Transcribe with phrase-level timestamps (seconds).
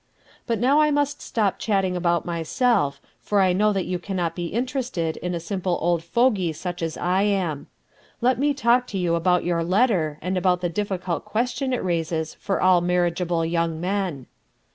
[0.47, 4.47] "But now I must stop chatting about myself, for I know that you cannot be
[4.47, 7.67] interested in a simple old fogey such as I am.
[8.19, 12.33] Let me talk to you about your letter and about the difficult question it raises
[12.33, 14.25] for all marriageable young men.